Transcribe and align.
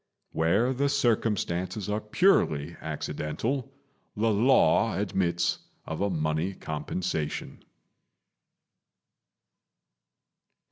Where 0.31 0.73
the 0.73 0.89
circumstances 0.89 1.87
are 1.87 2.01
purely 2.01 2.75
accidental, 2.81 3.71
the 4.17 4.31
law 4.31 4.97
admits 4.97 5.59
of 5.85 6.01
a 6.01 6.09
money 6.09 6.55
compensation. 6.55 7.63